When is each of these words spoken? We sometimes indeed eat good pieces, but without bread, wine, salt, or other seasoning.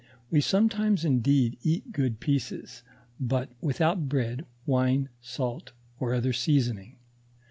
We 0.31 0.41
sometimes 0.41 1.05
indeed 1.05 1.59
eat 1.61 1.91
good 1.91 2.19
pieces, 2.19 2.81
but 3.19 3.51
without 3.61 4.09
bread, 4.09 4.47
wine, 4.65 5.09
salt, 5.21 5.73
or 5.99 6.15
other 6.15 6.33
seasoning. 6.33 6.95